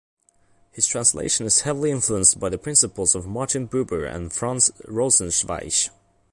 His 0.71 0.87
translation 0.87 1.45
is 1.45 1.61
heavily 1.61 1.91
influenced 1.91 2.39
by 2.39 2.49
the 2.49 2.57
principles 2.57 3.13
of 3.13 3.27
Martin 3.27 3.67
Buber 3.67 4.11
and 4.11 4.33
Franz 4.33 4.71
Rosenzweig. 4.87 5.91